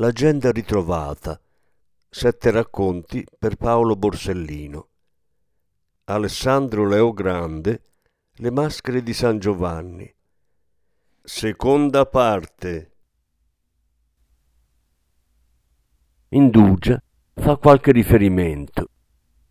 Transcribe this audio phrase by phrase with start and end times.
[0.00, 1.38] L'agenda ritrovata.
[2.08, 4.88] Sette racconti per Paolo Borsellino.
[6.04, 7.82] Alessandro Leo Grande.
[8.36, 10.10] Le maschere di San Giovanni.
[11.22, 12.96] Seconda parte.
[16.30, 16.98] Indugia
[17.34, 18.86] fa qualche riferimento.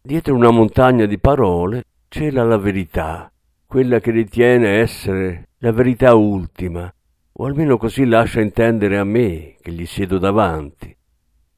[0.02, 3.31] Dietro una montagna di parole cela la verità,
[3.67, 6.91] quella che ritiene essere la verità ultima,
[7.41, 10.95] o almeno così lascia intendere a me che gli siedo davanti.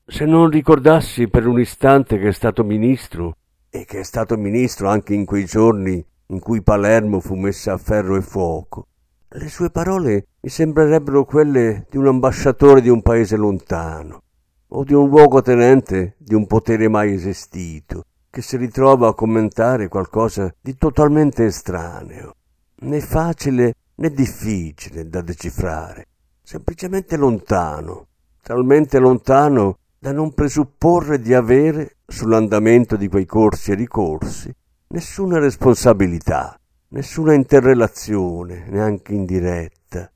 [0.05, 3.37] Se non ricordassi per un istante che è stato ministro,
[3.67, 7.77] e che è stato ministro anche in quei giorni in cui Palermo fu messa a
[7.77, 8.87] ferro e fuoco,
[9.27, 14.21] le sue parole mi sembrerebbero quelle di un ambasciatore di un paese lontano,
[14.67, 20.53] o di un luogotenente di un potere mai esistito, che si ritrova a commentare qualcosa
[20.61, 22.35] di totalmente estraneo,
[22.81, 26.07] né facile né difficile da decifrare,
[26.41, 28.07] semplicemente lontano,
[28.41, 34.51] talmente lontano da non presupporre di avere sull'andamento di quei corsi e ricorsi
[34.87, 40.11] nessuna responsabilità, nessuna interrelazione, neanche indiretta.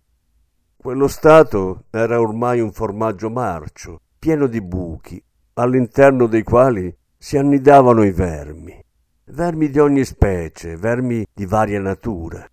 [0.75, 8.03] Quello Stato era ormai un formaggio marcio, pieno di buchi, all'interno dei quali si annidavano
[8.03, 8.83] i vermi,
[9.25, 12.49] vermi di ogni specie, vermi di varia natura,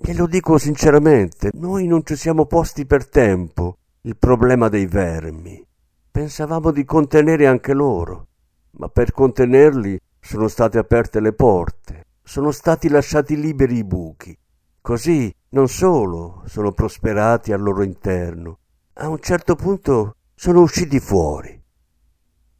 [0.00, 5.62] Glielo dico sinceramente, noi non ci siamo posti per tempo il problema dei vermi.
[6.10, 8.28] Pensavamo di contenere anche loro,
[8.72, 14.36] ma per contenerli sono state aperte le porte, sono stati lasciati liberi i buchi.
[14.80, 18.58] Così non solo sono prosperati al loro interno,
[18.94, 21.60] a un certo punto sono usciti fuori.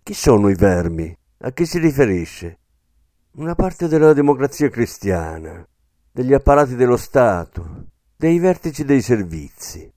[0.03, 1.17] Chi sono i vermi?
[1.39, 2.59] A chi si riferisce?
[3.33, 5.67] Una parte della democrazia cristiana,
[6.19, 7.85] degli apparati dello Stato,
[8.17, 9.89] dei vertici dei servizi,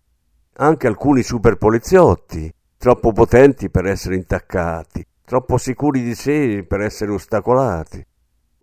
[0.57, 7.09] anche alcuni super poliziotti, troppo potenti per essere intaccati, troppo sicuri di sé per essere
[7.09, 8.05] ostacolati,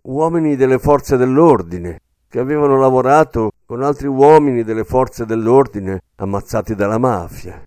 [0.03, 1.99] uomini delle forze dell'ordine
[2.29, 7.61] che avevano lavorato con altri uomini delle forze dell'ordine ammazzati dalla mafia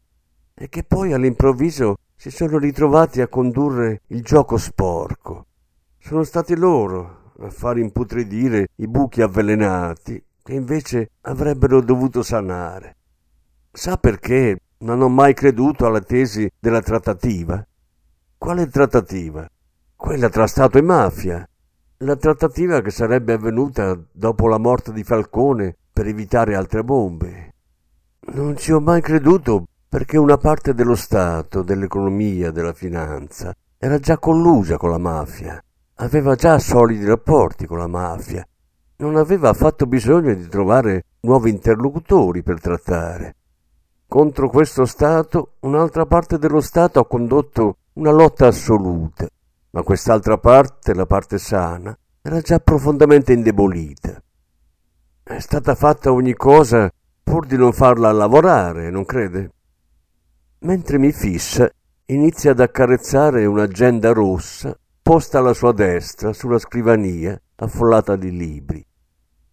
[0.54, 5.44] e che poi all'improvviso si sono ritrovati a condurre il gioco sporco.
[5.98, 12.96] Sono stati loro a far imputridire i buchi avvelenati che invece avrebbero dovuto sanare.
[13.70, 17.64] Sa perché non ho mai creduto alla tesi della trattativa?
[18.36, 19.48] Quale trattativa?
[19.94, 21.48] Quella tra Stato e mafia.
[21.98, 27.54] La trattativa che sarebbe avvenuta dopo la morte di Falcone per evitare altre bombe.
[28.34, 34.18] Non ci ho mai creduto perché una parte dello Stato, dell'economia, della finanza, era già
[34.18, 35.62] collusa con la mafia
[36.02, 38.46] aveva già solidi rapporti con la mafia,
[38.96, 43.36] non aveva affatto bisogno di trovare nuovi interlocutori per trattare.
[44.08, 49.28] Contro questo Stato un'altra parte dello Stato ha condotto una lotta assoluta,
[49.70, 54.20] ma quest'altra parte, la parte sana, era già profondamente indebolita.
[55.22, 56.90] È stata fatta ogni cosa
[57.22, 59.50] pur di non farla lavorare, non crede?
[60.60, 61.70] Mentre mi fissa,
[62.06, 68.86] inizia ad accarezzare un'agenda rossa posta alla sua destra sulla scrivania affollata di libri.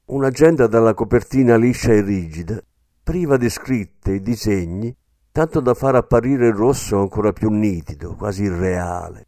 [0.06, 2.62] Un'agenda dalla copertina liscia e rigida,
[3.04, 4.96] priva di scritte e disegni,
[5.32, 9.28] tanto da far apparire il rosso ancora più nitido, quasi irreale.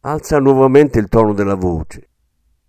[0.00, 2.08] Alza nuovamente il tono della voce.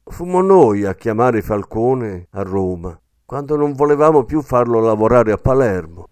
[0.04, 6.08] Fummo noi a chiamare Falcone a Roma, quando non volevamo più farlo lavorare a Palermo.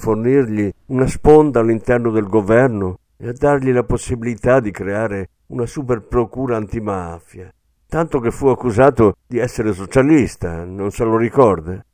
[0.00, 6.00] Fornirgli una sponda all'interno del governo e a dargli la possibilità di creare una super
[6.00, 7.52] procura antimafia,
[7.86, 11.84] tanto che fu accusato di essere socialista, non se lo ricorda?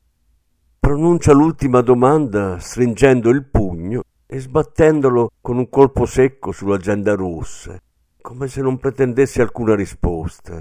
[0.79, 7.77] Pronuncia l'ultima domanda stringendo il pugno e sbattendolo con un colpo secco sull'agenda rossa,
[8.21, 10.61] come se non pretendesse alcuna risposta.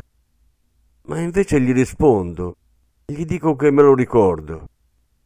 [1.03, 2.55] Ma invece gli rispondo,
[3.05, 4.65] gli dico che me lo ricordo.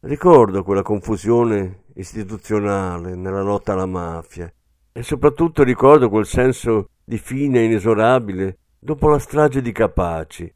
[0.02, 4.50] Ricordo quella confusione istituzionale nella lotta alla mafia
[4.92, 10.50] e soprattutto ricordo quel senso di fine inesorabile dopo la strage di Capaci.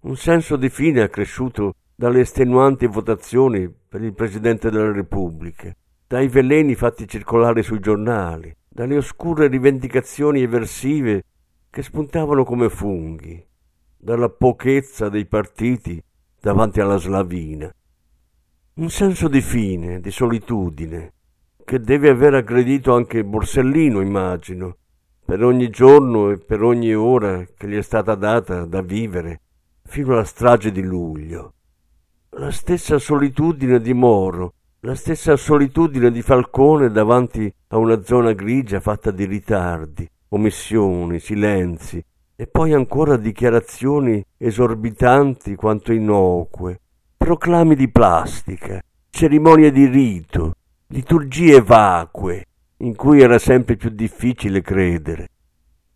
[0.00, 5.70] Un senso di fine accresciuto dalle estenuanti votazioni per il Presidente della Repubblica,
[6.06, 11.24] dai veleni fatti circolare sui giornali, dalle oscure rivendicazioni eversive
[11.68, 13.46] che spuntavano come funghi,
[13.98, 16.02] dalla pochezza dei partiti
[16.40, 17.70] davanti alla slavina.
[18.74, 21.12] Un senso di fine, di solitudine,
[21.62, 24.78] che deve aver aggredito anche Borsellino, immagino,
[25.22, 29.42] per ogni giorno e per ogni ora che gli è stata data da vivere
[29.84, 31.52] fino alla strage di luglio.
[32.30, 38.80] La stessa solitudine di Moro, la stessa solitudine di Falcone davanti a una zona grigia
[38.80, 42.02] fatta di ritardi, omissioni, silenzi
[42.34, 46.80] e poi ancora dichiarazioni esorbitanti quanto innocue,
[47.22, 50.54] proclami di plastica, cerimonie di rito,
[50.88, 52.46] liturgie vacue,
[52.78, 55.28] in cui era sempre più difficile credere,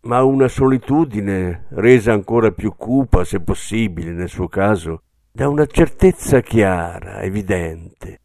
[0.03, 6.39] ma una solitudine resa ancora più cupa, se possibile, nel suo caso, da una certezza
[6.39, 8.21] chiara, evidente.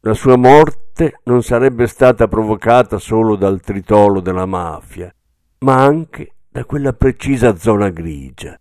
[0.00, 5.14] La sua morte non sarebbe stata provocata solo dal tritolo della mafia,
[5.58, 8.58] ma anche da quella precisa zona grigia.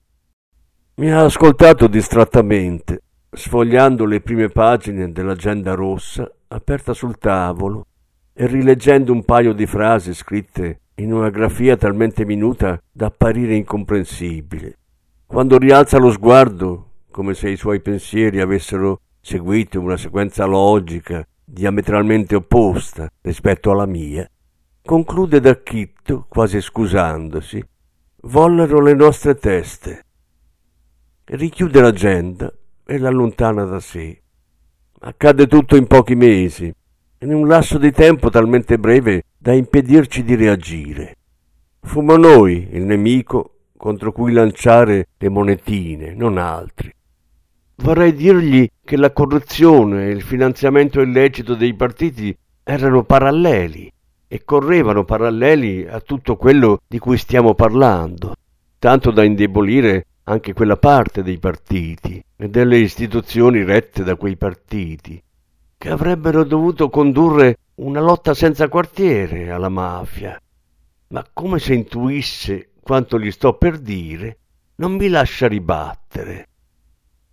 [0.96, 3.04] Mi ha ascoltato distrattamente,
[3.34, 7.86] sfogliando le prime pagine dell'agenda rossa aperta sul tavolo
[8.34, 14.78] e rileggendo un paio di frasi scritte in una grafia talmente minuta da apparire incomprensibile.
[15.26, 22.36] Quando rialza lo sguardo, come se i suoi pensieri avessero seguito una sequenza logica diametralmente
[22.36, 24.30] opposta rispetto alla mia,
[24.84, 27.64] conclude da chitto, quasi scusandosi,
[28.24, 30.06] vollero le nostre teste.
[31.24, 32.54] Richiude l'agenda
[32.92, 34.22] e l'allontana da sé.
[35.00, 36.74] Accade tutto in pochi mesi,
[37.20, 41.16] in un lasso di tempo talmente breve da impedirci di reagire.
[41.80, 46.94] Fummo noi il nemico contro cui lanciare le monetine, non altri.
[47.76, 53.90] Vorrei dirgli che la corruzione e il finanziamento illecito dei partiti erano paralleli
[54.28, 58.34] e correvano paralleli a tutto quello di cui stiamo parlando,
[58.78, 65.22] tanto da indebolire anche quella parte dei partiti e delle istituzioni rette da quei partiti,
[65.78, 70.40] che avrebbero dovuto condurre una lotta senza quartiere alla mafia.
[71.10, 74.38] Ma come se intuisse quanto gli sto per dire,
[74.76, 76.48] non mi lascia ribattere.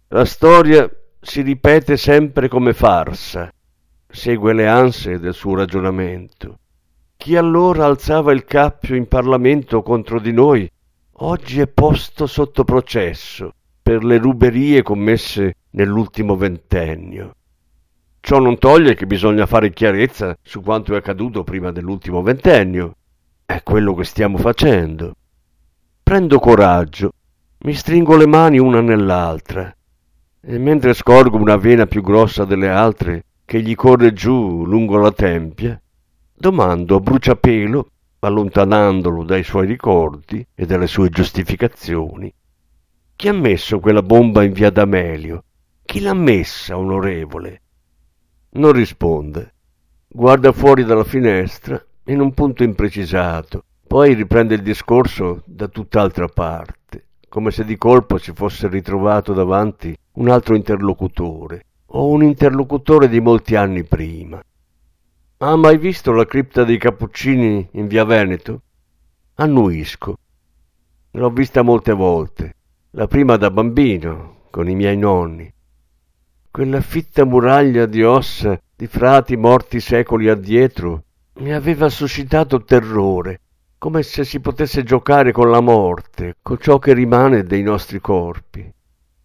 [0.09, 0.91] La storia
[1.21, 3.53] si ripete sempre come farsa,
[4.09, 6.59] segue le ansie del suo ragionamento.
[7.17, 10.69] Chi allora alzava il cappio in Parlamento contro di noi
[11.21, 17.35] oggi è posto sotto processo per le ruberie commesse nell'ultimo ventennio.
[18.21, 22.95] Ciò non toglie che bisogna fare chiarezza su quanto è accaduto prima dell'ultimo ventennio.
[23.45, 25.15] È quello che stiamo facendo.
[26.03, 27.13] Prendo coraggio,
[27.61, 29.75] mi stringo le mani una nell'altra
[30.41, 35.11] e mentre scorgo una vena più grossa delle altre che gli corre giù lungo la
[35.11, 35.81] tempia,
[36.35, 37.89] domando a bruciapelo
[38.21, 42.33] allontanandolo dai suoi ricordi e dalle sue giustificazioni.
[43.17, 45.45] Chi ha messo quella bomba in via D'Amelio?
[45.85, 47.63] Chi l'ha messa, onorevole?
[48.51, 49.55] Non risponde.
[50.07, 57.07] Guarda fuori dalla finestra in un punto imprecisato, poi riprende il discorso da tutt'altra parte,
[57.29, 63.21] come se di colpo si fosse ritrovato davanti un altro interlocutore, o un interlocutore di
[63.21, 64.43] molti anni prima.
[65.41, 68.63] Ha mai visto la cripta dei Cappuccini in via Veneto?
[69.37, 70.17] Annuisco.
[71.13, 72.57] L'ho vista molte volte,
[72.91, 75.49] la prima da bambino, con i miei nonni.
[76.51, 81.05] Quella fitta muraglia di ossa di frati morti secoli addietro
[81.35, 83.41] mi aveva suscitato terrore,
[83.79, 88.69] come se si potesse giocare con la morte, con ciò che rimane dei nostri corpi.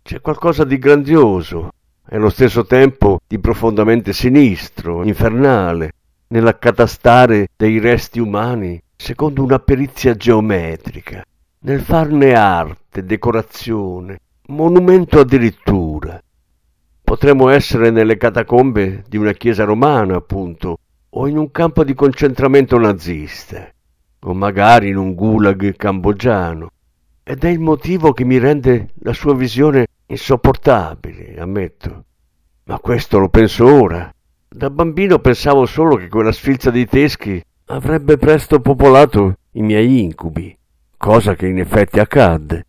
[0.03, 1.71] C'è qualcosa di grandioso
[2.07, 5.92] e allo stesso tempo di profondamente sinistro, infernale,
[6.33, 11.23] nell'accatastare dei resti umani secondo una perizia geometrica,
[11.59, 16.19] nel farne arte, decorazione, monumento addirittura.
[17.03, 22.79] Potremmo essere nelle catacombe di una chiesa romana, appunto, o in un campo di concentramento
[22.79, 23.69] nazista.
[24.25, 26.69] o magari in un gulag cambogiano.
[27.23, 32.05] Ed è il motivo che mi rende la sua visione insopportabile, ammetto.
[32.63, 34.09] Ma questo lo penso ora.
[34.55, 40.55] Da bambino pensavo solo che quella sfilza di teschi avrebbe presto popolato i miei incubi,
[40.95, 42.63] cosa che in effetti accadde.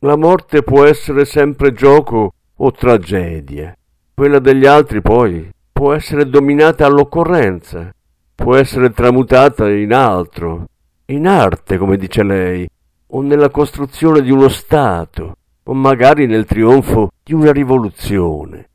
[0.00, 3.72] La morte può essere sempre gioco o tragedia.
[4.12, 7.94] Quella degli altri poi può essere dominata all'occorrenza,
[8.34, 10.66] può essere tramutata in altro,
[11.06, 12.68] in arte, come dice lei,
[13.06, 18.66] o nella costruzione di uno Stato, o magari nel trionfo di una rivoluzione.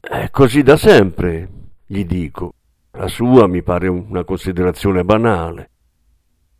[0.00, 1.48] È così da sempre,
[1.86, 2.54] gli dico.
[2.92, 5.70] La sua mi pare una considerazione banale.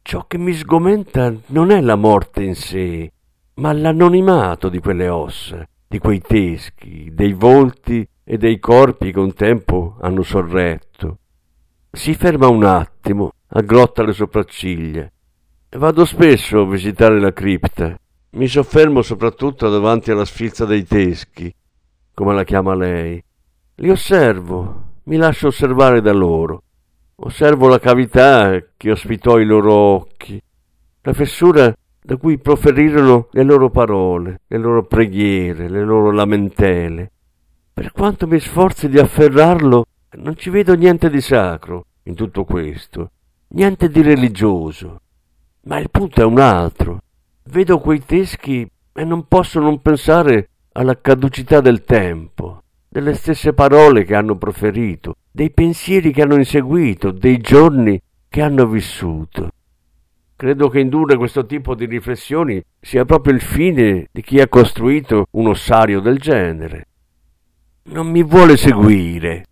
[0.03, 3.11] Ciò che mi sgomenta non è la morte in sé,
[3.55, 9.33] ma l'anonimato di quelle ossa, di quei teschi, dei volti e dei corpi che un
[9.33, 11.19] tempo hanno sorretto.
[11.91, 15.11] Si ferma un attimo, aggrotta le sopracciglia.
[15.71, 17.99] Vado spesso a visitare la cripta.
[18.33, 21.53] Mi soffermo soprattutto davanti alla sfilza dei teschi,
[22.15, 23.23] come la chiama lei.
[23.83, 26.65] Li osservo, mi lascio osservare da loro.
[27.17, 30.39] Osservo la cavità che ospitò i loro occhi,
[31.01, 37.11] la fessura da cui proferirono le loro parole, le loro preghiere, le loro lamentele.
[37.73, 43.13] Per quanto mi sforzi di afferrarlo, non ci vedo niente di sacro in tutto questo,
[43.49, 45.01] niente di religioso.
[45.63, 47.01] Ma il punto è un altro.
[47.45, 54.03] Vedo quei teschi e non posso non pensare alla caducità del tempo, delle stesse parole
[54.03, 59.51] che hanno proferito, dei pensieri che hanno inseguito, dei giorni che hanno vissuto.
[60.35, 65.27] Credo che indurre questo tipo di riflessioni sia proprio il fine di chi ha costruito
[65.33, 66.89] un ossario del genere.
[67.85, 69.45] Non mi vuole seguire.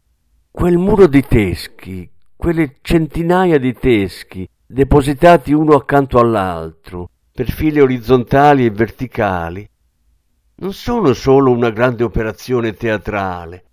[0.50, 8.64] Quel muro di teschi, quelle centinaia di teschi depositati uno accanto all'altro, per file orizzontali
[8.64, 9.68] e verticali,
[10.60, 13.64] non sono solo una grande operazione teatrale,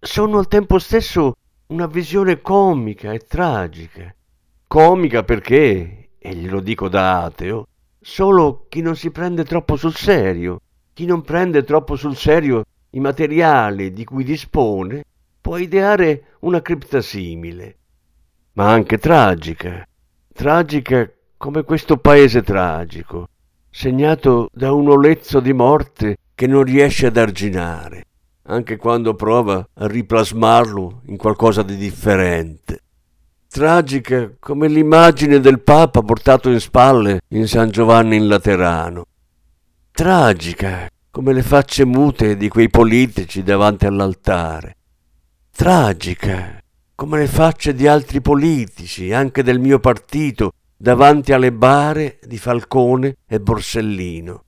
[0.00, 1.34] sono al tempo stesso
[1.66, 4.12] una visione comica e tragica.
[4.66, 7.68] Comica perché, e glielo dico da ateo,
[8.00, 10.60] solo chi non si prende troppo sul serio,
[10.92, 15.04] chi non prende troppo sul serio i materiali di cui dispone,
[15.40, 17.76] può ideare una cripta simile,
[18.54, 19.86] ma anche tragica,
[20.32, 23.28] tragica come questo paese tragico,
[23.70, 28.04] segnato da un olezzo di morte che non riesce ad arginare,
[28.44, 32.82] anche quando prova a riplasmarlo in qualcosa di differente
[33.52, 39.04] tragica come l'immagine del Papa portato in spalle in San Giovanni in Laterano.
[39.90, 44.76] Tragica come le facce mute di quei politici davanti all'altare.
[45.54, 46.62] Tragica
[46.94, 53.16] come le facce di altri politici, anche del mio partito, davanti alle bare di Falcone
[53.28, 54.44] e Borsellino.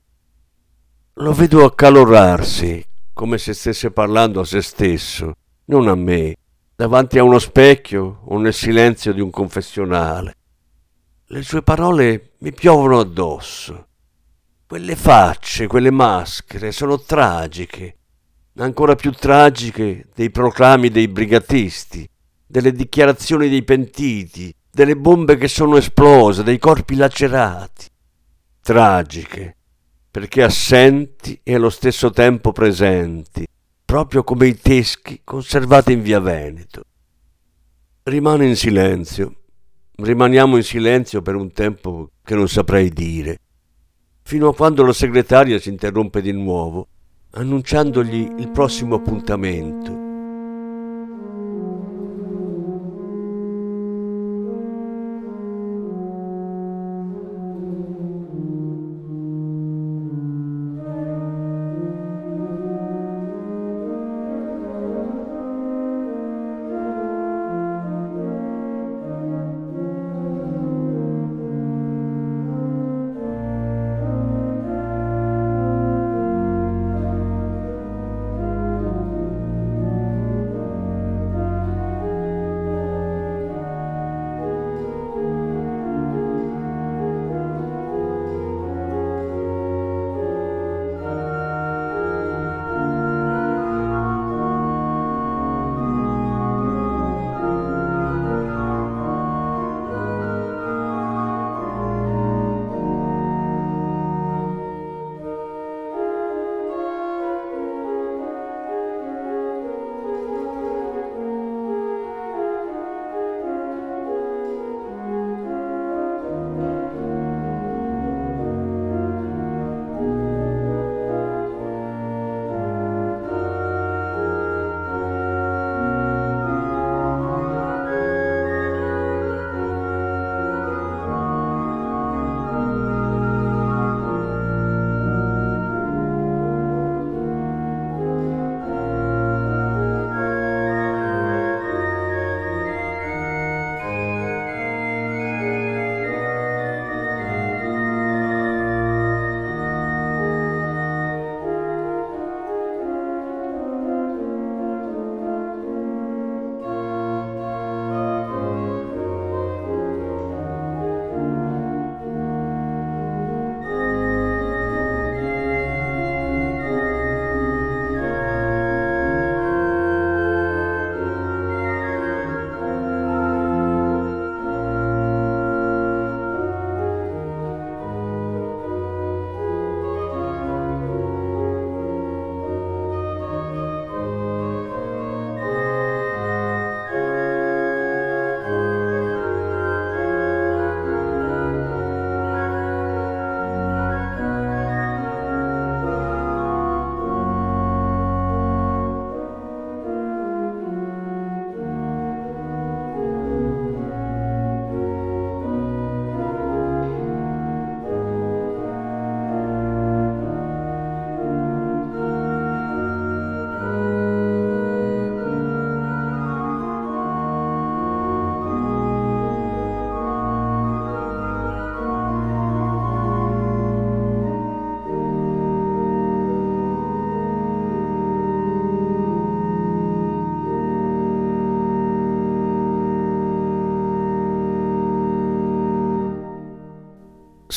[1.19, 5.35] Lo vedo accalorarsi, come se stesse parlando a se stesso,
[5.67, 6.35] non a me,
[6.75, 10.35] davanti a uno specchio o nel silenzio di un confessionale.
[11.27, 13.87] Le sue parole mi piovono addosso.
[14.67, 17.95] Quelle facce, quelle maschere sono tragiche,
[18.57, 22.05] ancora più tragiche dei proclami dei brigatisti,
[22.45, 27.85] delle dichiarazioni dei pentiti, delle bombe che sono esplose, dei corpi lacerati.
[28.61, 29.55] Tragiche,
[30.15, 33.45] perché assenti e allo stesso tempo presenti,
[33.83, 36.83] proprio come i teschi conservati in via Veneto.
[38.03, 39.35] Rimane in silenzio.
[39.97, 43.39] Rimaniamo in silenzio per un tempo che non saprei dire,
[44.21, 46.87] fino a quando la segretaria si interrompe di nuovo,
[47.31, 50.04] annunciandogli il prossimo appuntamento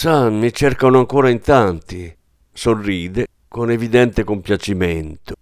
[0.01, 2.17] Sa, mi cercano ancora in tanti.
[2.53, 5.35] Sorride con evidente compiacimento.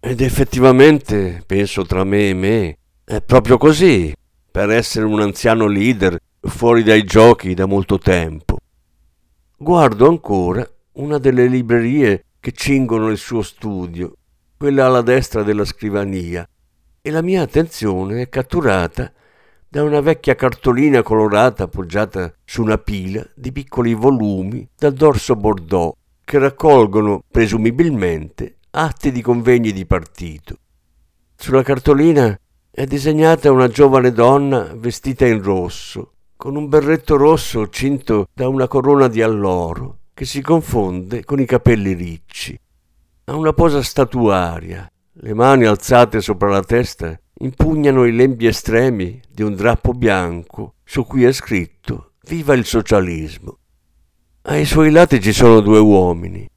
[0.00, 4.12] Ed effettivamente, penso tra me e me, è proprio così,
[4.50, 8.58] per essere un anziano leader fuori dai giochi da molto tempo.
[9.56, 14.16] Guardo ancora una delle librerie che cingono il suo studio,
[14.56, 16.44] quella alla destra della scrivania,
[17.00, 19.12] e la mia attenzione è catturata
[19.76, 25.94] da una vecchia cartolina colorata appoggiata su una pila di piccoli volumi dal dorso bordeaux
[26.24, 30.56] che raccolgono, presumibilmente, atti di convegni di partito.
[31.36, 32.34] Sulla cartolina
[32.70, 38.68] è disegnata una giovane donna vestita in rosso, con un berretto rosso cinto da una
[38.68, 42.58] corona di alloro che si confonde con i capelli ricci.
[43.24, 49.42] Ha una posa statuaria, le mani alzate sopra la testa impugnano i lembi estremi di
[49.42, 53.58] un drappo bianco su cui è scritto Viva il socialismo.
[54.42, 56.48] Ai suoi lati ci sono due uomini.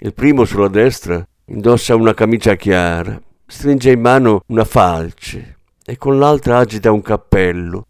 [0.00, 6.18] Il primo sulla destra indossa una camicia chiara, stringe in mano una falce e con
[6.18, 7.86] l'altra agita un cappello,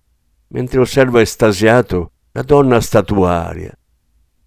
[0.48, 3.72] mentre osserva estasiato la donna statuaria.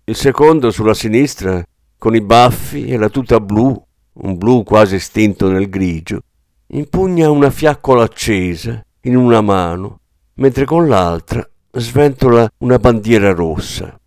[0.06, 1.62] Il secondo sulla sinistra,
[1.98, 6.22] con i baffi e la tuta blu, un blu quasi stinto nel grigio,
[6.68, 10.00] impugna una fiaccola accesa in una mano,
[10.36, 14.00] mentre con l'altra sventola una bandiera rossa.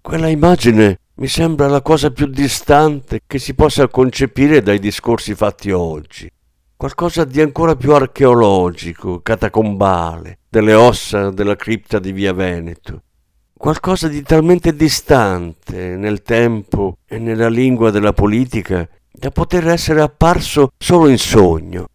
[0.00, 5.70] Quella immagine mi sembra la cosa più distante che si possa concepire dai discorsi fatti
[5.70, 6.30] oggi
[6.82, 13.02] qualcosa di ancora più archeologico, catacombale, delle ossa della cripta di Via Veneto,
[13.56, 20.70] qualcosa di talmente distante nel tempo e nella lingua della politica da poter essere apparso
[20.78, 21.86] solo in sogno,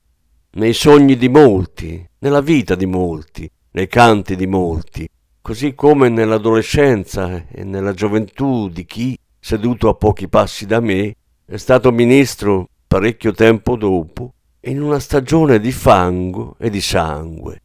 [0.52, 5.08] nei sogni di molti, nella vita di molti, nei canti di molti,
[5.42, 11.58] così come nell'adolescenza e nella gioventù di chi, seduto a pochi passi da me, è
[11.58, 17.62] stato ministro parecchio tempo dopo in una stagione di fango e di sangue.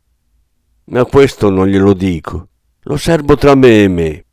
[0.85, 2.49] Ma questo non glielo dico,
[2.83, 4.25] lo serbo tra me e me.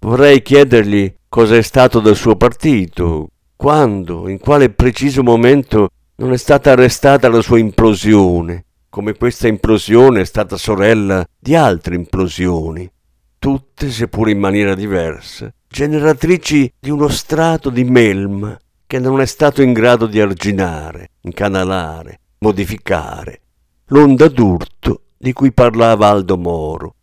[0.00, 3.28] Vorrei chiedergli cosa è stato del suo partito,
[3.62, 10.22] quando, in quale preciso momento non è stata arrestata la sua implosione, come questa implosione
[10.22, 12.90] è stata sorella di altre implosioni,
[13.38, 19.62] tutte, seppur in maniera diversa, generatrici di uno strato di melma che non è stato
[19.62, 23.42] in grado di arginare, incanalare, modificare
[23.86, 26.94] l'onda d'urto di cui parlava Aldo Moro.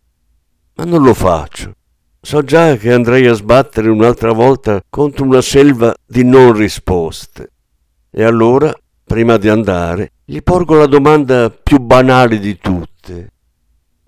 [0.74, 1.72] Ma non lo faccio.
[2.22, 7.52] So già che andrei a sbattere un'altra volta contro una selva di non risposte.
[8.10, 13.32] E allora, prima di andare, gli porgo la domanda più banale di tutte.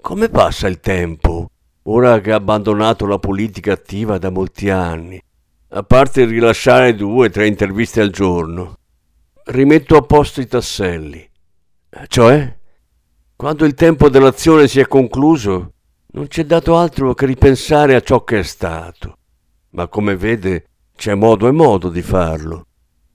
[0.01, 1.49] Come passa il tempo,
[1.83, 5.21] ora che ha abbandonato la politica attiva da molti anni
[5.73, 8.77] a parte rilasciare due o tre interviste al giorno,
[9.45, 11.25] rimetto a posto i tasselli.
[12.07, 12.57] Cioè,
[13.37, 15.71] quando il tempo dell'azione si è concluso,
[16.13, 19.17] non c'è dato altro che ripensare a ciò che è stato.
[19.71, 22.65] Ma come vede, c'è modo e modo di farlo.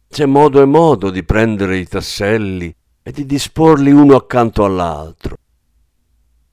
[0.09, 5.37] C'è modo e modo di prendere i tasselli e di disporli uno accanto all'altro.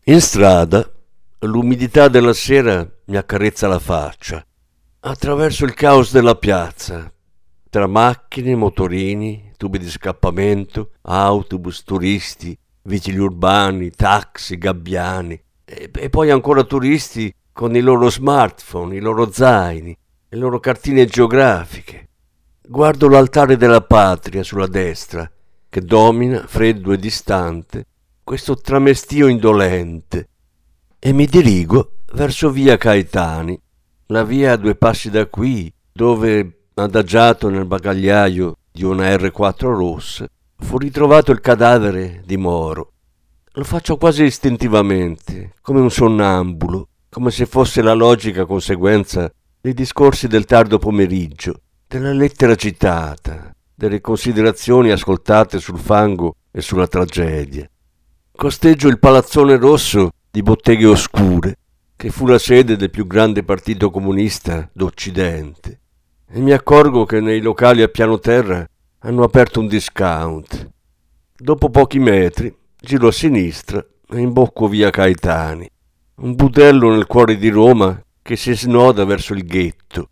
[0.06, 0.92] In strada,
[1.40, 4.46] l'umidità della sera mi accarezza la faccia
[5.06, 7.12] attraverso il caos della piazza,
[7.70, 16.30] tra macchine, motorini, tubi di scappamento, autobus, turisti, vigili urbani, taxi, gabbiani e, e poi
[16.30, 19.96] ancora turisti con i loro smartphone, i loro zaini,
[20.30, 22.10] le loro cartine geografiche.
[22.66, 25.30] Guardo l'altare della patria sulla destra,
[25.70, 27.86] che domina, freddo e distante,
[28.24, 30.30] questo tramestio indolente,
[30.98, 33.60] e mi dirigo verso via Caetani,
[34.08, 40.28] la via a due passi da qui, dove, adagiato nel bagagliaio di una R4 rossa,
[40.58, 42.94] fu ritrovato il cadavere di Moro.
[43.56, 50.28] Lo faccio quasi istintivamente, come un sonnambulo, come se fosse la logica conseguenza dei discorsi
[50.28, 57.70] del tardo pomeriggio, della lettera citata, delle considerazioni ascoltate sul fango e sulla tragedia.
[58.36, 61.58] Costeggio il palazzone rosso di botteghe oscure,
[61.96, 65.80] che fu la sede del più grande partito comunista d'Occidente.
[66.28, 68.68] E mi accorgo che nei locali a piano terra
[69.02, 70.72] hanno aperto un discount.
[71.38, 75.70] Dopo pochi metri giro a sinistra e imbocco via Caetani,
[76.16, 80.10] un budello nel cuore di Roma che si snoda verso il ghetto.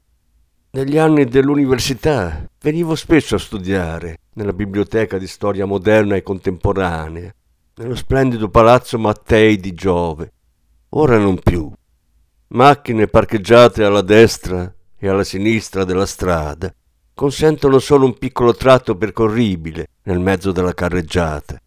[0.72, 7.36] Negli anni dell'università venivo spesso a studiare nella biblioteca di storia moderna e contemporanea,
[7.76, 10.32] nello splendido palazzo Mattei di Giove.
[10.92, 11.70] Ora non più.
[12.54, 16.74] macchine parcheggiate alla destra e alla sinistra della strada
[17.14, 21.62] consentono solo un piccolo tratto percorribile nel mezzo della carreggiata.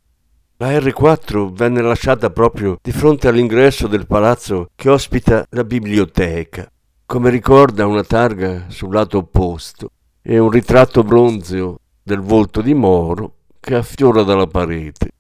[0.64, 6.66] La R4 venne lasciata proprio di fronte all'ingresso del palazzo che ospita la biblioteca,
[7.05, 9.90] come ricorda una targa sul lato opposto
[10.22, 15.11] e un ritratto bronzeo del volto di Moro che affiora dalla parete.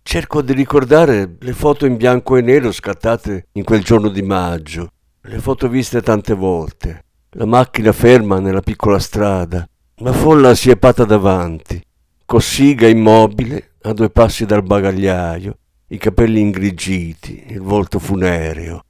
[0.00, 4.88] Cerco di ricordare le foto in bianco e nero scattate in quel giorno di maggio,
[5.20, 11.78] le foto viste tante volte, la macchina ferma nella piccola strada, la folla assiepata davanti,
[12.24, 18.82] Cossiga immobile a due passi dal bagagliaio, i capelli ingrigiti, il volto funereo.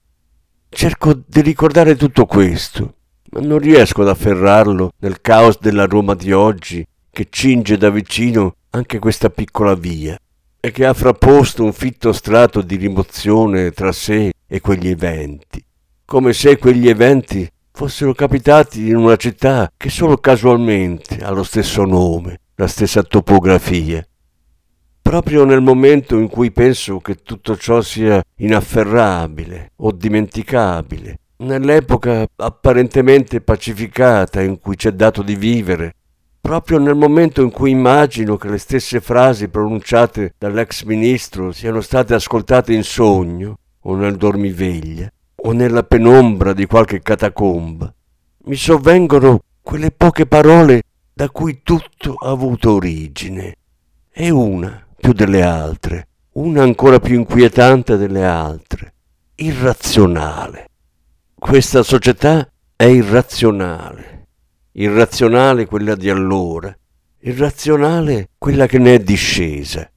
[0.69, 2.95] Cerco di ricordare tutto questo,
[3.31, 8.55] ma non riesco ad afferrarlo nel caos della Roma di oggi che cinge da vicino
[8.71, 10.19] anche questa piccola via
[10.61, 15.65] e che ha frapposto un fitto strato di rimozione tra sé e quegli eventi,
[16.05, 21.85] come se quegli eventi fossero capitati in una città che solo casualmente ha lo stesso
[21.85, 24.05] nome, la stessa topografia.
[25.09, 33.41] Proprio nel momento in cui penso che tutto ciò sia inafferrabile o dimenticabile, nell'epoca apparentemente
[33.41, 35.95] pacificata in cui c'è dato di vivere,
[36.39, 42.13] proprio nel momento in cui immagino che le stesse frasi pronunciate dall'ex ministro siano state
[42.13, 47.91] ascoltate in sogno o nel dormiveglia o nella penombra di qualche catacomba,
[48.45, 50.83] mi sovvengono quelle poche parole
[51.15, 53.55] da cui tutto ha avuto origine.
[54.13, 58.95] E una più delle altre, una ancora più inquietante delle altre,
[59.37, 60.69] irrazionale.
[61.39, 64.27] Questa società è irrazionale,
[64.73, 66.77] irrazionale quella di allora,
[67.21, 69.89] irrazionale quella che ne è discesa.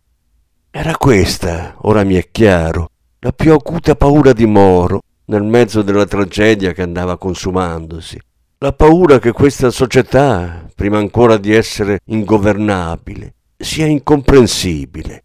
[0.69, 6.05] Era questa, ora mi è chiaro, la più acuta paura di Moro nel mezzo della
[6.05, 8.19] tragedia che andava consumandosi.
[8.59, 15.23] La paura che questa società, prima ancora di essere ingovernabile, sia incomprensibile.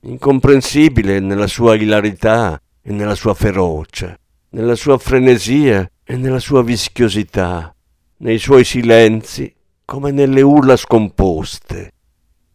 [0.00, 4.18] Incomprensibile nella sua ilarità e nella sua ferocia,
[4.50, 7.74] nella sua frenesia e nella sua vischiosità,
[8.18, 9.52] nei suoi silenzi
[9.84, 11.92] come nelle urla scomposte,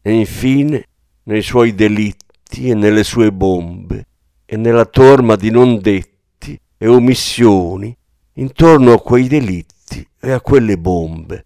[0.01, 0.87] e infine
[1.23, 4.07] nei suoi delitti e nelle sue bombe,
[4.45, 7.95] e nella torma di non detti e omissioni
[8.33, 11.45] intorno a quei delitti e a quelle bombe,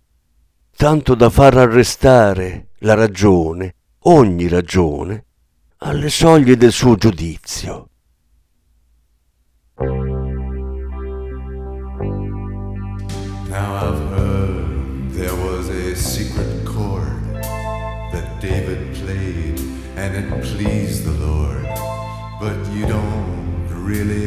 [0.75, 5.25] tanto da far arrestare la ragione, ogni ragione,
[5.77, 7.89] alle soglie del suo giudizio.
[13.49, 17.41] Now I've heard there was a secret chord
[18.11, 19.59] that David played
[19.95, 21.65] and it pleased the Lord.
[22.39, 24.26] But you don't really